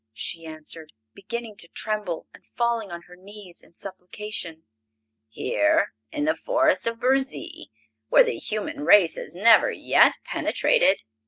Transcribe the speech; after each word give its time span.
she 0.13 0.47
answered, 0.47 0.93
beginning 1.13 1.55
to 1.55 1.67
tremble 1.67 2.25
and 2.33 2.43
falling 2.55 2.89
on 2.91 3.03
her 3.03 3.15
knees 3.15 3.61
in 3.61 3.75
supplication. 3.75 4.63
"Here, 5.29 5.93
in 6.11 6.25
the 6.25 6.35
Forest 6.35 6.87
of 6.87 6.99
Burzee, 6.99 7.69
where 8.09 8.23
the 8.23 8.37
human 8.39 8.83
race 8.83 9.15
has 9.15 9.35
never 9.35 9.69
yet 9.71 10.17
penetrated?" 10.23 11.03